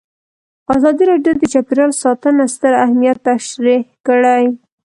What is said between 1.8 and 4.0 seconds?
ساتنه ستر اهميت تشریح